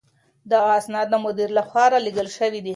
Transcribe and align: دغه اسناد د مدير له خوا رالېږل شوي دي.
دغه 0.51 0.67
اسناد 0.81 1.07
د 1.11 1.15
مدير 1.25 1.49
له 1.57 1.61
خوا 1.69 1.85
رالېږل 1.93 2.27
شوي 2.37 2.59
دي. 2.65 2.69